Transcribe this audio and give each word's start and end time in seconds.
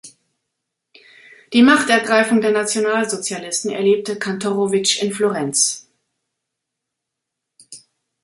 Die 1.53 1.61
Machtergreifung 1.61 2.41
der 2.41 2.49
Nationalsozialisten 2.51 3.69
erlebte 3.69 4.17
Kantorowicz 4.17 4.99
in 4.99 5.13
Florenz. 5.13 5.87